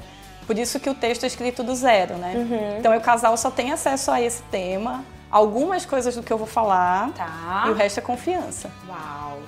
Por 0.47 0.57
isso 0.59 0.79
que 0.79 0.89
o 0.91 0.95
texto 0.95 1.25
é 1.25 1.27
escrito 1.27 1.63
do 1.65 1.75
zero, 1.75 2.15
né? 2.17 2.33
Uhum. 2.37 2.77
Então 2.79 2.97
o 2.97 3.01
casal 3.01 3.35
só 3.37 3.51
tem 3.51 3.73
acesso 3.73 4.11
a 4.13 4.21
esse 4.21 4.43
tema, 4.45 5.03
algumas 5.31 5.85
coisas 5.85 6.15
do 6.15 6.23
que 6.23 6.33
eu 6.33 6.39
vou 6.39 6.47
falar 6.47 7.11
Tá. 7.17 7.65
e 7.67 7.71
o 7.71 7.75
resto 7.75 7.99
é 7.99 8.03
confiança. 8.03 8.71
Uau! 8.89 9.39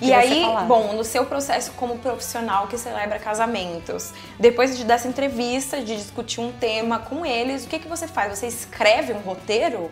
E 0.00 0.12
aí, 0.12 0.44
bom, 0.66 0.92
no 0.92 1.02
seu 1.04 1.24
processo 1.24 1.72
como 1.72 1.98
profissional 1.98 2.66
que 2.66 2.76
celebra 2.76 3.18
casamentos, 3.18 4.12
depois 4.38 4.76
de 4.76 4.84
dessa 4.84 5.08
entrevista, 5.08 5.80
de 5.82 5.96
discutir 5.96 6.40
um 6.40 6.52
tema 6.52 6.98
com 6.98 7.24
eles, 7.24 7.64
o 7.64 7.68
que, 7.68 7.78
que 7.78 7.88
você 7.88 8.06
faz? 8.06 8.38
Você 8.38 8.46
escreve 8.46 9.12
um 9.12 9.18
roteiro? 9.20 9.90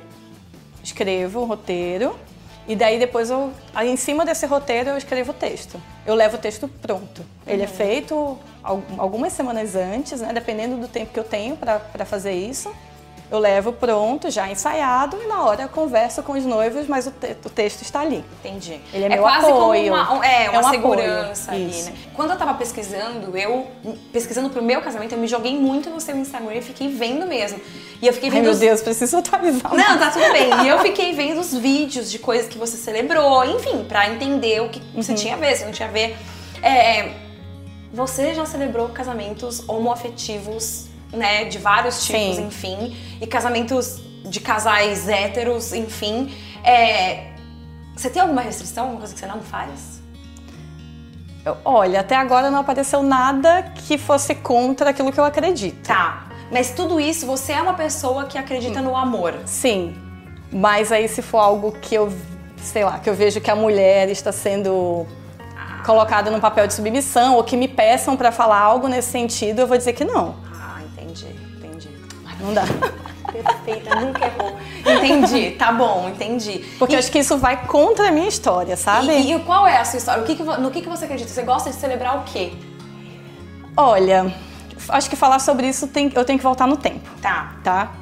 Escrevo 0.83 1.41
o 1.41 1.45
roteiro 1.47 2.19
e 2.69 2.77
daí 2.77 2.99
depois 2.99 3.31
eu, 3.31 3.53
aí 3.75 3.91
em 3.91 3.97
cima 3.97 4.25
desse 4.25 4.45
roteiro 4.47 4.91
eu 4.91 4.99
escrevo 4.99 5.31
o 5.31 5.35
texto. 5.35 5.81
Eu 6.07 6.15
levo 6.15 6.37
o 6.37 6.39
texto 6.41 6.69
pronto. 6.69 7.25
Ele 7.47 7.59
Uhum. 7.59 7.65
é 7.65 7.67
feito 7.67 8.39
al- 8.63 8.83
algumas 8.99 9.33
semanas 9.33 9.75
antes, 9.75 10.21
né? 10.21 10.33
Dependendo 10.33 10.77
do 10.77 10.89
tempo 10.89 11.13
que 11.13 11.19
eu 11.19 11.25
tenho 11.25 11.57
para 11.57 12.05
fazer 12.05 12.33
isso. 12.33 12.71
Eu 13.31 13.39
levo 13.39 13.73
pronto, 13.73 14.31
já 14.31 14.49
ensaiado, 14.51 15.17
e 15.23 15.27
na 15.27 15.43
hora 15.43 15.63
eu 15.63 15.69
converso 15.69 16.23
com 16.23 16.33
os 16.35 16.45
noivos, 16.45 16.87
mas 16.87 17.07
o, 17.07 17.11
te- 17.11 17.35
o 17.45 17.51
texto 17.51 17.81
está 17.83 18.01
ali. 18.01 18.23
Entendi. 18.45 18.81
Ele 18.93 19.05
é 19.05 19.09
meu 19.09 19.23
quase 19.23 19.47
apoio. 19.51 19.91
como 19.91 20.03
uma, 20.15 20.27
é, 20.27 20.51
uma 20.51 20.59
É 20.59 20.61
um 20.67 20.71
segurança 20.71 21.51
apoio, 21.51 21.65
ali, 21.67 21.71
isso. 21.71 21.91
né? 21.91 21.97
Quando 22.15 22.31
eu 22.33 22.37
tava 22.37 22.55
pesquisando, 22.55 23.37
eu 23.37 23.67
pesquisando 24.13 24.51
pro 24.51 24.63
meu 24.63 24.81
casamento, 24.83 25.13
eu 25.15 25.19
me 25.19 25.27
joguei 25.27 25.59
muito 25.59 25.89
no 25.91 26.01
seu 26.01 26.17
Instagram 26.17 26.55
e 26.57 26.63
fiquei 26.63 26.89
vendo 26.89 27.27
mesmo. 27.27 27.59
E 28.01 28.07
eu 28.07 28.13
fiquei 28.13 28.29
Ai 28.29 28.35
vendo 28.37 28.45
meu 28.45 28.53
os- 28.53 28.61
Deus, 28.61 28.83
preciso 28.83 29.17
atualizar. 29.17 29.75
Não, 29.75 29.99
tá 29.99 30.11
tudo 30.11 30.31
bem. 30.31 30.51
E 30.65 30.69
eu 30.69 30.79
fiquei 30.81 31.13
vendo 31.15 31.41
os 31.41 31.53
vídeos 31.55 32.11
de 32.11 32.19
coisas 32.19 32.47
que 32.47 32.59
você 32.59 32.77
celebrou, 32.77 33.43
enfim, 33.47 33.85
pra 33.85 34.09
entender 34.11 34.61
o 34.61 34.69
que 34.69 34.81
você 34.95 35.13
Uhum. 35.13 35.17
tinha 35.19 35.35
a 35.35 35.39
ver, 35.39 35.57
se 35.57 35.65
não 35.65 35.73
tinha 35.73 35.89
a 35.89 35.93
ver. 35.93 36.17
É, 36.63 37.11
você 37.93 38.35
já 38.35 38.45
celebrou 38.45 38.89
casamentos 38.91 39.67
homoafetivos, 39.69 40.87
né? 41.15 41.45
De 41.45 41.59
vários 41.59 42.05
tipos, 42.05 42.37
Sim. 42.37 42.47
enfim. 42.47 42.97
E 43.21 43.27
casamentos 43.27 44.01
de 44.25 44.41
casais 44.41 45.09
héteros, 45.09 45.73
enfim. 45.73 46.35
É, 46.63 47.33
você 47.97 48.09
tem 48.11 48.21
alguma 48.23 48.41
restrição, 48.41 48.85
alguma 48.85 49.01
coisa 49.01 49.15
que 49.15 49.21
você 49.21 49.27
não 49.27 49.41
faz? 49.41 50.03
Eu- 51.45 51.57
Olha, 51.65 52.01
até 52.01 52.17
agora 52.17 52.51
não 52.51 52.61
apareceu 52.61 53.03
nada 53.03 53.63
que 53.75 53.99
fosse 53.99 54.35
contra 54.35 54.91
aquilo 54.91 55.13
que 55.13 55.21
eu 55.21 55.25
acredito. 55.25 55.87
Tá. 55.87 56.25
Mas 56.51 56.71
tudo 56.71 56.99
isso, 57.01 57.27
você 57.27 57.53
é 57.53 57.61
uma 57.63 57.75
pessoa 57.75 58.25
que 58.25 58.39
acredita 58.39 58.81
no 58.81 58.97
amor. 58.97 59.35
Sim, 59.45 59.95
mas 60.53 60.91
aí 60.93 61.07
se 61.09 61.21
for 61.23 61.39
algo 61.39 61.73
que 61.73 61.95
eu 61.95 62.13
sei 62.57 62.83
lá, 62.83 62.99
que 62.99 63.11
eu 63.11 63.15
vejo 63.15 63.43
que 63.43 63.51
a 63.51 63.55
mulher 63.57 64.09
está 64.09 64.33
sendo 64.33 65.07
colocada 65.85 66.31
num 66.31 66.41
papel 66.41 66.67
de 66.67 66.73
submissão 66.73 67.35
ou 67.37 67.45
que 67.45 67.59
me 67.59 67.69
peçam 67.69 68.17
para 68.17 68.33
falar 68.33 68.59
algo 68.59 68.89
nesse 68.89 69.11
sentido, 69.11 69.59
eu 69.61 69.67
vou 69.67 69.77
dizer 69.77 69.93
que 69.93 70.03
não. 70.05 70.35
Não 72.45 72.53
dá. 72.55 72.63
Perfeita, 73.33 73.95
nunca 73.97 74.27
errou. 74.27 74.57
Entendi, 74.81 75.53
tá 75.53 75.73
bom, 75.73 76.09
entendi. 76.09 76.59
Porque 76.79 76.95
eu 76.95 76.99
acho 77.01 77.11
que 77.11 77.19
isso 77.19 77.37
vai 77.39 77.67
contra 77.67 78.09
a 78.09 78.13
minha 78.13 78.29
história, 78.29 78.77
sabe? 78.77 79.09
E, 79.09 79.33
e 79.35 79.41
qual 79.41 79.67
é 79.67 79.79
a 79.79 79.85
sua 79.85 79.97
história? 79.99 80.23
O 80.23 80.27
que 80.27 80.37
que 80.37 80.43
no 80.45 80.71
que, 80.71 80.83
que 80.83 80.89
você 80.89 81.05
acredita? 81.07 81.29
Você 81.31 81.43
gosta 81.43 81.71
de 81.71 81.77
celebrar 81.77 82.19
o 82.19 82.23
quê? 82.25 82.53
Olha, 83.77 84.33
acho 84.91 85.11
que 85.11 85.17
falar 85.17 85.41
sobre 85.41 85.67
isso 85.67 85.89
tem- 85.89 86.13
eu 86.15 86.25
tenho 86.25 86.39
que 86.39 86.45
voltar 86.45 86.67
no 86.67 86.77
tempo, 86.77 87.09
Tá. 87.21 87.55
tá? 87.65 87.93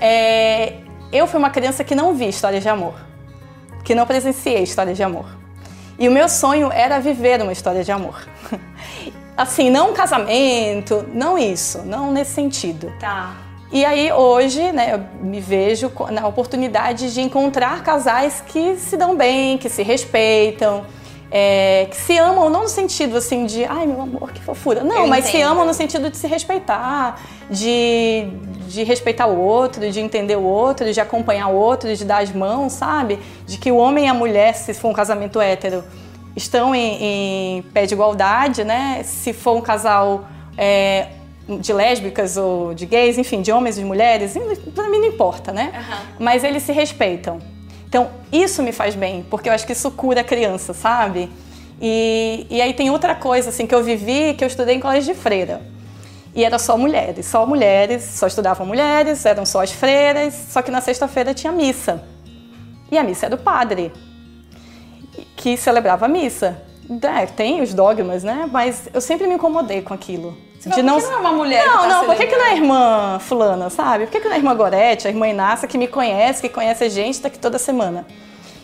É, 0.00 0.74
eu 1.12 1.26
fui 1.26 1.38
uma 1.38 1.50
criança 1.50 1.82
que 1.82 1.94
não 1.94 2.14
vi 2.14 2.28
histórias 2.28 2.62
de 2.62 2.68
amor, 2.68 2.94
que 3.84 3.94
não 3.94 4.06
presenciei 4.06 4.62
histórias 4.62 4.96
de 4.96 5.02
amor. 5.02 5.26
E 5.98 6.08
o 6.08 6.12
meu 6.12 6.28
sonho 6.28 6.70
era 6.72 6.98
viver 7.00 7.40
uma 7.42 7.52
história 7.52 7.82
de 7.82 7.90
amor. 7.92 8.24
Assim, 9.36 9.70
não 9.70 9.90
um 9.90 9.94
casamento, 9.94 11.04
não 11.12 11.38
isso, 11.38 11.82
não 11.84 12.12
nesse 12.12 12.32
sentido. 12.32 12.92
Tá. 13.00 13.34
E 13.72 13.84
aí 13.86 14.12
hoje, 14.12 14.70
né, 14.72 14.92
eu 14.92 15.24
me 15.26 15.40
vejo 15.40 15.90
na 16.10 16.26
oportunidade 16.28 17.14
de 17.14 17.22
encontrar 17.22 17.82
casais 17.82 18.42
que 18.46 18.76
se 18.76 18.98
dão 18.98 19.16
bem, 19.16 19.56
que 19.56 19.70
se 19.70 19.82
respeitam, 19.82 20.84
é, 21.30 21.86
que 21.90 21.96
se 21.96 22.18
amam, 22.18 22.50
não 22.50 22.64
no 22.64 22.68
sentido 22.68 23.16
assim 23.16 23.46
de, 23.46 23.64
ai 23.64 23.86
meu 23.86 24.02
amor, 24.02 24.30
que 24.30 24.42
fofura. 24.42 24.84
Não, 24.84 25.04
Eu 25.04 25.06
mas 25.06 25.24
se 25.24 25.38
entendo. 25.38 25.52
amam 25.52 25.64
no 25.64 25.72
sentido 25.72 26.10
de 26.10 26.18
se 26.18 26.26
respeitar, 26.26 27.18
de, 27.48 28.28
de 28.68 28.82
respeitar 28.84 29.26
o 29.26 29.40
outro, 29.40 29.90
de 29.90 29.98
entender 29.98 30.36
o 30.36 30.42
outro, 30.42 30.92
de 30.92 31.00
acompanhar 31.00 31.48
o 31.48 31.54
outro, 31.54 31.96
de 31.96 32.04
dar 32.04 32.22
as 32.22 32.30
mãos, 32.30 32.74
sabe? 32.74 33.18
De 33.46 33.56
que 33.56 33.72
o 33.72 33.76
homem 33.78 34.04
e 34.04 34.08
a 34.08 34.12
mulher, 34.12 34.54
se 34.54 34.74
for 34.74 34.88
um 34.88 34.92
casamento 34.92 35.40
hétero, 35.40 35.82
estão 36.36 36.74
em, 36.74 37.58
em 37.58 37.62
pé 37.62 37.86
de 37.86 37.94
igualdade, 37.94 38.64
né? 38.64 39.02
Se 39.04 39.32
for 39.32 39.56
um 39.56 39.60
casal 39.60 40.26
é, 40.56 41.08
de 41.48 41.72
lésbicas 41.72 42.36
ou 42.36 42.74
de 42.74 42.86
gays, 42.86 43.18
enfim, 43.18 43.42
de 43.42 43.52
homens 43.52 43.76
e 43.76 43.80
de 43.80 43.86
mulheres, 43.86 44.34
pra 44.74 44.88
mim 44.88 44.98
não 44.98 45.06
importa, 45.06 45.52
né? 45.52 45.72
Aham. 45.74 45.98
Mas 46.18 46.44
eles 46.44 46.62
se 46.62 46.72
respeitam. 46.72 47.38
Então, 47.88 48.10
isso 48.32 48.62
me 48.62 48.72
faz 48.72 48.94
bem, 48.94 49.24
porque 49.28 49.48
eu 49.48 49.52
acho 49.52 49.66
que 49.66 49.72
isso 49.72 49.90
cura 49.90 50.22
a 50.22 50.24
criança, 50.24 50.72
sabe? 50.72 51.30
E, 51.80 52.46
e 52.48 52.62
aí 52.62 52.72
tem 52.72 52.90
outra 52.90 53.14
coisa, 53.14 53.50
assim, 53.50 53.66
que 53.66 53.74
eu 53.74 53.82
vivi, 53.82 54.34
que 54.34 54.44
eu 54.44 54.48
estudei 54.48 54.76
em 54.76 54.80
colégio 54.80 55.12
de 55.12 55.20
freira. 55.20 55.60
E 56.34 56.44
era 56.44 56.58
só 56.58 56.78
mulheres, 56.78 57.26
só 57.26 57.44
mulheres, 57.44 58.02
só 58.04 58.26
estudavam 58.26 58.66
mulheres, 58.66 59.26
eram 59.26 59.44
só 59.44 59.62
as 59.62 59.70
freiras, 59.70 60.32
só 60.48 60.62
que 60.62 60.70
na 60.70 60.80
sexta-feira 60.80 61.34
tinha 61.34 61.52
missa. 61.52 62.02
E 62.90 62.96
a 62.96 63.02
missa 63.02 63.26
era 63.26 63.36
do 63.36 63.42
padre, 63.42 63.92
que 65.42 65.56
celebrava 65.56 66.04
a 66.04 66.08
missa. 66.08 66.56
É, 67.20 67.26
tem 67.26 67.60
os 67.62 67.74
dogmas, 67.74 68.22
né? 68.22 68.48
Mas 68.50 68.88
eu 68.94 69.00
sempre 69.00 69.26
me 69.26 69.34
incomodei 69.34 69.82
com 69.82 69.92
aquilo. 69.92 70.36
fala, 70.60 70.62
por 70.62 70.74
que 70.74 70.82
não 70.82 70.98
é 70.98 71.16
uma 71.16 71.32
mulher 71.32 71.62
que 71.62 71.68
Não, 71.68 71.78
tá 71.78 71.88
não, 71.88 72.04
por 72.04 72.14
que, 72.16 72.26
que 72.26 72.36
não 72.36 72.44
é 72.44 72.54
irmã 72.56 73.18
fulana, 73.18 73.68
sabe? 73.70 74.06
Por 74.06 74.12
que, 74.12 74.20
que 74.20 74.26
não 74.26 74.32
é 74.32 74.36
a 74.36 74.38
irmã 74.38 74.54
Gorete, 74.54 75.08
a 75.08 75.10
irmã 75.10 75.26
Inácia, 75.28 75.66
que 75.66 75.76
me 75.76 75.88
conhece, 75.88 76.40
que 76.42 76.48
conhece 76.48 76.84
a 76.84 76.88
gente, 76.88 77.20
tá 77.20 77.28
aqui 77.28 77.38
toda 77.38 77.58
semana? 77.58 78.06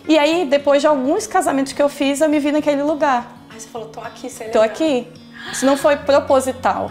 E 0.06 0.16
aí, 0.18 0.44
depois 0.46 0.80
de 0.80 0.86
alguns 0.86 1.26
casamentos 1.26 1.72
que 1.72 1.82
eu 1.82 1.88
fiz, 1.88 2.20
eu 2.20 2.28
me 2.28 2.38
vi 2.38 2.52
naquele 2.52 2.82
lugar. 2.82 3.26
Aí 3.50 3.58
você 3.60 3.68
falou, 3.68 3.88
tô 3.88 4.00
aqui 4.00 4.22
Tô 4.22 4.30
celebrando. 4.30 4.64
aqui. 4.66 5.08
Isso 5.52 5.66
não 5.66 5.76
foi 5.76 5.96
proposital, 5.96 6.90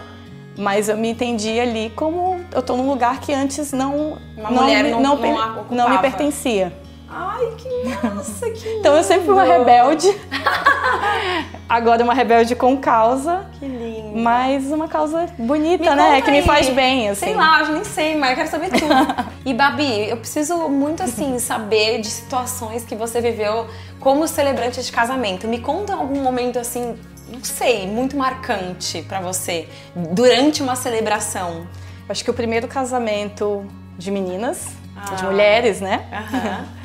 mas 0.56 0.88
eu 0.88 0.96
me 0.96 1.08
entendi 1.10 1.58
ali 1.60 1.90
como 1.96 2.40
eu 2.54 2.60
tô 2.62 2.76
num 2.76 2.88
lugar 2.88 3.20
que 3.20 3.32
antes 3.32 3.72
não 3.72 4.18
Uma 4.36 4.50
não, 4.50 4.62
mulher 4.62 4.84
não- 4.84 5.00
não, 5.00 5.16
não 5.16 5.64
não 5.70 5.88
me 5.90 5.98
pertencia. 5.98 6.72
Ai, 7.10 7.46
que 7.56 8.06
massa, 8.06 8.50
que 8.50 8.68
Então 8.80 8.94
eu 8.96 9.02
sempre 9.02 9.24
fui 9.24 9.34
uma 9.34 9.44
rebelde. 9.44 10.08
Agora 11.68 12.02
uma 12.02 12.14
rebelde 12.14 12.54
com 12.54 12.76
causa, 12.78 13.46
Que 13.58 13.66
lindo. 13.66 14.16
mas 14.18 14.66
uma 14.70 14.88
causa 14.88 15.26
bonita, 15.38 15.90
Me 15.90 15.96
né? 15.96 16.22
Que 16.22 16.30
me 16.30 16.38
aí. 16.38 16.42
faz 16.44 16.68
bem, 16.70 17.10
assim. 17.10 17.26
Sei 17.26 17.34
lá, 17.34 17.60
eu 17.60 17.72
nem 17.74 17.84
sei, 17.84 18.16
mas 18.16 18.30
eu 18.30 18.36
quero 18.36 18.48
saber 18.50 18.70
tudo. 18.70 18.94
e 19.44 19.52
Babi, 19.52 20.08
eu 20.08 20.16
preciso 20.16 20.56
muito 20.68 21.02
assim 21.02 21.38
saber 21.38 22.00
de 22.00 22.08
situações 22.08 22.84
que 22.84 22.94
você 22.94 23.20
viveu 23.20 23.66
como 24.00 24.26
celebrante 24.26 24.82
de 24.82 24.90
casamento. 24.90 25.46
Me 25.46 25.58
conta 25.60 25.94
algum 25.94 26.22
momento 26.22 26.58
assim, 26.58 26.96
não 27.30 27.44
sei, 27.44 27.86
muito 27.86 28.16
marcante 28.16 29.02
pra 29.02 29.20
você 29.20 29.68
durante 29.94 30.62
uma 30.62 30.74
celebração. 30.74 31.66
Acho 32.08 32.24
que 32.24 32.30
o 32.30 32.34
primeiro 32.34 32.66
casamento 32.66 33.66
de 33.98 34.10
meninas, 34.10 34.68
de 35.16 35.22
Ah. 35.24 35.26
mulheres, 35.26 35.80
né? 35.82 36.06
Aham. 36.12 36.77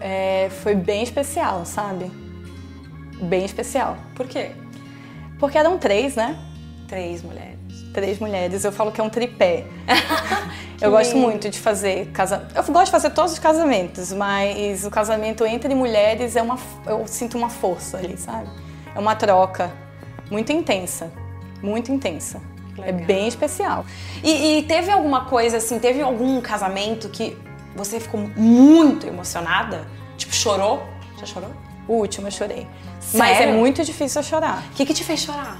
É, 0.00 0.48
foi 0.62 0.74
bem 0.74 1.02
especial, 1.02 1.64
sabe? 1.64 2.10
Bem 3.22 3.44
especial. 3.44 3.96
Por 4.14 4.26
quê? 4.26 4.52
Porque 5.38 5.56
eram 5.58 5.78
três, 5.78 6.14
né? 6.14 6.38
Três 6.88 7.22
mulheres. 7.22 7.56
Três 7.92 8.18
mulheres. 8.18 8.64
Eu 8.64 8.72
falo 8.72 8.92
que 8.92 9.00
é 9.00 9.04
um 9.04 9.10
tripé. 9.10 9.64
eu 10.80 10.90
gosto 10.90 11.14
lindo. 11.14 11.26
muito 11.26 11.48
de 11.48 11.58
fazer 11.58 12.06
casamento. 12.12 12.54
Eu 12.54 12.64
gosto 12.64 12.86
de 12.86 12.90
fazer 12.90 13.10
todos 13.10 13.32
os 13.32 13.38
casamentos, 13.38 14.12
mas 14.12 14.84
o 14.84 14.90
casamento 14.90 15.44
entre 15.44 15.74
mulheres 15.74 16.36
é 16.36 16.42
uma. 16.42 16.58
Eu 16.86 17.06
sinto 17.06 17.36
uma 17.36 17.48
força 17.48 17.98
ali, 17.98 18.16
sabe? 18.16 18.48
É 18.94 18.98
uma 18.98 19.14
troca 19.14 19.72
muito 20.30 20.52
intensa. 20.52 21.10
Muito 21.62 21.90
intensa. 21.90 22.40
É 22.82 22.92
bem 22.92 23.26
especial. 23.26 23.86
E, 24.22 24.58
e 24.58 24.62
teve 24.64 24.90
alguma 24.90 25.24
coisa 25.24 25.56
assim, 25.56 25.78
teve 25.78 26.02
algum 26.02 26.40
casamento 26.40 27.08
que 27.08 27.36
você 27.76 28.00
ficou 28.00 28.20
muito 28.36 29.06
emocionada? 29.06 29.86
Tipo, 30.16 30.34
chorou? 30.34 30.82
Já 31.20 31.26
chorou? 31.26 31.50
O 31.86 31.94
último 31.94 32.26
eu 32.26 32.30
chorei. 32.32 32.66
Mas 33.14 33.32
é 33.36 33.38
Sério? 33.40 33.54
muito 33.54 33.84
difícil 33.84 34.20
eu 34.20 34.24
chorar. 34.26 34.64
O 34.72 34.74
que, 34.74 34.84
que 34.84 34.92
te 34.94 35.04
fez 35.04 35.20
chorar? 35.20 35.58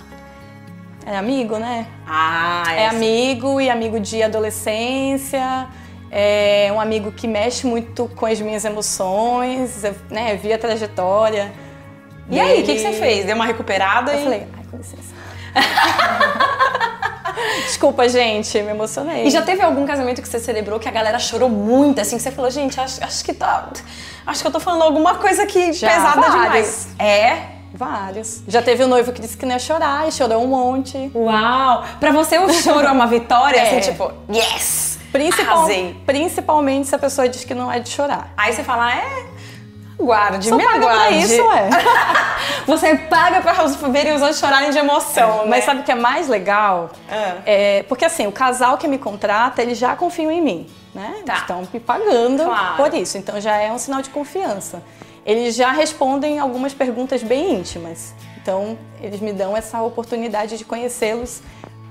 É 1.07 1.17
amigo, 1.17 1.57
né? 1.59 1.87
Ah, 2.07 2.65
É 2.71 2.83
essa- 2.85 2.97
amigo 2.97 3.61
e 3.61 3.71
amigo 3.71 4.01
de 4.01 4.23
adolescência. 4.23 5.69
É 6.11 6.69
um 6.73 6.81
amigo 6.81 7.13
que 7.13 7.29
mexe 7.29 7.67
muito 7.67 8.09
com 8.17 8.27
as 8.27 8.41
minhas 8.41 8.65
emoções, 8.65 9.83
né? 10.11 10.35
Eu 10.35 10.39
vi 10.39 10.53
a 10.53 10.59
trajetória. 10.59 11.53
E 12.29 12.41
aí, 12.41 12.61
o 12.63 12.65
que, 12.65 12.75
que 12.75 12.81
você 12.81 12.93
fez? 12.93 13.25
Deu 13.25 13.37
uma 13.37 13.45
recuperada 13.47 14.13
Eu 14.13 14.21
e... 14.21 14.23
falei, 14.25 14.47
ai, 14.57 14.65
com 14.71 14.77
licença. 14.79 15.15
Desculpa, 17.77 18.09
gente, 18.09 18.63
me 18.63 18.71
emocionei. 18.71 19.27
E 19.27 19.31
já 19.31 19.43
teve 19.43 19.61
algum 19.61 19.85
casamento 19.85 20.23
que 20.23 20.29
você 20.29 20.39
celebrou 20.41 20.81
que 20.81 20.89
a 20.89 20.91
galera 20.91 21.19
chorou 21.19 21.51
muito, 21.51 22.01
assim, 22.01 22.17
que 22.17 22.23
você 22.23 22.31
falou, 22.31 22.51
gente, 22.51 22.81
acho, 22.81 23.05
acho 23.05 23.23
que 23.23 23.35
tá. 23.35 23.69
Acho 24.27 24.41
que 24.41 24.47
eu 24.49 24.51
tô 24.51 24.59
falando 24.59 24.81
alguma 24.85 25.17
coisa 25.17 25.43
aqui 25.43 25.75
Já, 25.75 25.89
pesada 25.91 26.21
vários. 26.23 26.33
demais. 26.33 26.89
É? 26.99 27.43
Vários. 27.75 28.43
Já 28.49 28.63
teve 28.63 28.83
o 28.83 28.89
noivo 28.89 29.13
que 29.13 29.21
disse 29.21 29.37
que 29.37 29.45
não 29.45 29.53
ia 29.53 29.59
chorar 29.59 30.09
e 30.09 30.13
chorou 30.13 30.43
um 30.43 30.47
monte. 30.47 31.11
Uau! 31.15 31.85
Pra 32.01 32.13
você 32.13 32.39
o 32.39 32.51
choro 32.51 32.87
é 32.87 32.91
uma 32.91 33.07
vitória, 33.07 33.59
É. 33.61 33.79
assim, 33.79 33.91
tipo, 33.91 34.11
yes! 34.35 34.99
Principal, 35.13 35.59
Arrasei. 35.59 35.95
principalmente 36.07 36.89
se 36.89 36.95
a 36.95 36.99
pessoa 36.99 37.29
diz 37.29 37.45
que 37.45 37.55
não 37.55 37.71
é 37.71 37.79
de 37.79 37.91
chorar. 37.91 38.33
Aí 38.39 38.55
você 38.55 38.65
fala, 38.65 38.91
é. 38.91 39.27
Guarde, 39.99 40.49
Só 40.49 40.57
me 40.57 40.65
paga 40.65 40.79
pra 40.79 40.91
aguarde. 40.93 41.19
isso, 41.23 41.43
é. 41.53 41.69
Você 42.67 42.95
paga 42.97 43.41
pra 43.41 43.53
verem 43.89 44.15
os 44.15 44.21
outros 44.21 44.39
chorarem 44.39 44.71
de 44.71 44.79
emoção, 44.79 45.39
né? 45.45 45.45
Mas 45.49 45.65
sabe 45.65 45.81
o 45.81 45.85
que 45.85 45.93
é 45.93 45.95
mais 45.95 46.29
legal? 46.29 46.91
Ah. 47.11 47.37
É, 47.47 47.83
porque 47.89 48.05
assim, 48.05 48.27
o 48.27 48.33
casal 48.33 48.77
que 48.77 48.87
me 48.87 48.99
contrata, 48.99 49.63
eles 49.63 49.79
já 49.79 49.97
confiam 49.97 50.31
em 50.31 50.43
mim, 50.43 50.67
né? 50.95 51.23
Tá. 51.25 51.37
Estão 51.37 51.67
me 51.73 51.81
pagando 51.81 52.45
Claro. 52.45 52.77
por 52.77 52.93
isso. 52.95 53.17
Então 53.17 53.41
já 53.41 53.57
é 53.57 53.73
um 53.73 53.79
sinal 53.79 54.03
de 54.03 54.11
confiança. 54.11 54.83
Eles 55.25 55.55
já 55.57 55.73
respondem 55.73 56.39
algumas 56.39 56.75
perguntas 56.75 57.23
bem 57.23 57.55
íntimas. 57.55 58.15
Então, 58.41 58.79
eles 59.01 59.19
me 59.21 59.33
dão 59.33 59.57
essa 59.57 59.83
oportunidade 59.83 60.57
de 60.57 60.65
conhecê-los 60.65 61.43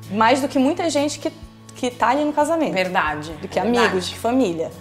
mais 0.09 0.39
do 0.39 0.47
que 0.47 0.57
muita 0.57 0.89
gente 0.89 1.19
que, 1.19 1.29
que 1.75 1.91
tá 1.91 2.09
ali 2.09 2.24
no 2.24 2.31
casamento. 2.31 2.71
Verdade. 2.74 3.33
Do 3.33 3.47
que 3.47 3.59
verdade. 3.59 3.77
amigos, 3.77 4.07
de 4.07 4.15
família. 4.17 4.71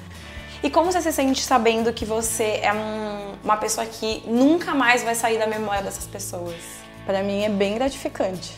E 0.65 0.71
como 0.71 0.91
você 0.91 1.03
se 1.03 1.13
sente 1.13 1.43
sabendo 1.43 1.93
que 1.93 2.07
você 2.07 2.59
é 2.63 2.73
um- 2.73 3.35
uma 3.45 3.59
pessoa 3.59 3.87
que 3.87 4.23
nunca 4.27 4.75
mais 4.75 5.03
vai 5.05 5.15
sair 5.15 5.39
da 5.39 5.47
memória 5.47 5.83
dessas 5.83 6.07
pessoas? 6.07 6.57
Pra 7.05 7.23
mim 7.23 7.43
é 7.45 7.51
bem 7.51 7.75
gratificante. 7.75 8.57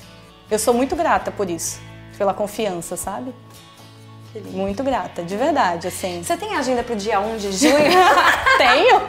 Eu 0.48 0.56
sou 0.56 0.72
muito 0.72 0.94
grata 0.94 1.32
por 1.32 1.50
isso, 1.50 1.80
pela 2.16 2.32
confiança, 2.32 2.96
sabe? 2.96 3.34
Muito 4.52 4.82
grata, 4.84 5.22
de 5.22 5.36
verdade, 5.36 5.88
assim. 5.88 6.22
Você 6.22 6.36
tem 6.36 6.54
agenda 6.56 6.82
pro 6.82 6.94
dia 6.96 7.20
1 7.20 7.36
de 7.36 7.52
junho? 7.52 7.74
Tenho! 8.58 9.00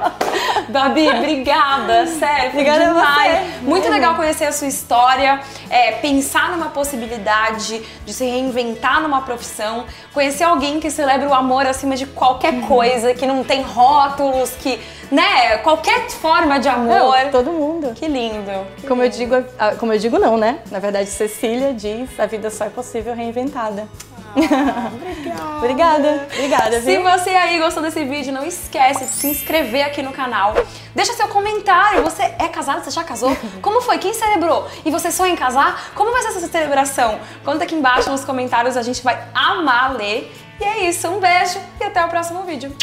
Babi, 0.69 1.07
obrigada, 1.09 2.05
sério, 2.07 2.49
Obrigada 2.49 2.83
a 2.83 2.87
demais. 2.87 3.39
você. 3.39 3.61
Muito 3.61 3.89
legal 3.89 4.15
conhecer 4.15 4.45
a 4.45 4.51
sua 4.51 4.67
história, 4.67 5.39
é, 5.69 5.93
pensar 5.93 6.51
numa 6.51 6.69
possibilidade 6.69 7.81
de 8.05 8.13
se 8.13 8.25
reinventar 8.25 9.01
numa 9.01 9.21
profissão, 9.21 9.85
conhecer 10.13 10.43
alguém 10.43 10.79
que 10.79 10.89
celebra 10.91 11.27
o 11.29 11.33
amor 11.33 11.65
acima 11.65 11.95
de 11.95 12.05
qualquer 12.05 12.53
Uhum. 12.53 12.67
coisa, 12.67 13.13
que 13.13 13.25
não 13.25 13.43
tem 13.43 13.61
rótulos, 13.61 14.51
que, 14.59 14.79
né, 15.11 15.57
qualquer 15.59 16.09
forma 16.09 16.59
de 16.59 16.67
amor. 16.67 17.17
Não, 17.25 17.31
todo 17.31 17.51
mundo. 17.51 17.93
Que 17.93 18.07
lindo. 18.07 18.51
que 18.77 18.87
Como 18.87 19.01
eu 19.01 19.05
lindo. 19.05 19.17
digo, 19.17 19.35
ah, 19.57 19.75
como 19.79 19.93
eu 19.93 19.99
digo 19.99 20.19
não, 20.19 20.37
né? 20.37 20.59
Na 20.71 20.79
verdade, 20.79 21.09
Cecília 21.09 21.73
diz, 21.73 22.09
a 22.19 22.25
vida 22.25 22.49
só 22.49 22.65
é 22.65 22.69
possível 22.69 23.13
reinventada. 23.15 23.87
Obrigada. 24.35 25.57
obrigada. 25.57 26.27
Obrigada, 26.33 26.81
Se 26.81 26.97
você 26.97 27.29
aí 27.29 27.59
gostou 27.59 27.81
desse 27.83 28.03
vídeo, 28.03 28.33
não 28.33 28.45
esquece 28.45 29.05
de 29.05 29.11
se 29.11 29.27
inscrever 29.27 29.85
aqui 29.85 30.01
no 30.01 30.11
canal. 30.11 30.53
Deixa 30.95 31.13
seu 31.13 31.27
comentário. 31.27 32.03
Você 32.03 32.23
é 32.23 32.47
casado? 32.47 32.83
Você 32.83 32.91
já 32.91 33.03
casou? 33.03 33.35
Como 33.61 33.81
foi? 33.81 33.97
Quem 33.97 34.13
celebrou? 34.13 34.67
E 34.85 34.91
você 34.91 35.11
sonha 35.11 35.33
em 35.33 35.35
casar? 35.35 35.91
Como 35.93 36.11
vai 36.11 36.21
ser 36.21 36.29
essa 36.29 36.47
celebração? 36.47 37.19
Conta 37.43 37.63
aqui 37.63 37.75
embaixo 37.75 38.09
nos 38.09 38.25
comentários, 38.25 38.75
a 38.75 38.81
gente 38.81 39.03
vai 39.03 39.21
amar 39.33 39.95
ler. 39.95 40.31
E 40.59 40.63
é 40.63 40.89
isso, 40.89 41.07
um 41.07 41.19
beijo 41.19 41.59
e 41.79 41.83
até 41.83 42.03
o 42.03 42.09
próximo 42.09 42.43
vídeo. 42.43 42.75